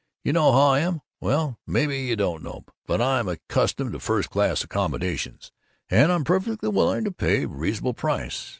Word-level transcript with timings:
You 0.23 0.33
know 0.33 0.51
how 0.51 0.59
I 0.69 0.79
am 0.79 1.01
well, 1.19 1.59
maybe 1.67 1.99
you 1.99 2.15
don't 2.15 2.41
know, 2.41 2.65
but 2.87 2.99
I'm 2.99 3.27
accustomed 3.27 3.93
to 3.93 3.99
first 3.99 4.31
class 4.31 4.63
accommodations, 4.63 5.51
and 5.91 6.11
I'm 6.11 6.23
perfectly 6.23 6.69
willing 6.69 7.03
to 7.03 7.11
pay 7.11 7.43
a 7.43 7.47
reasonable 7.47 7.93
price. 7.93 8.49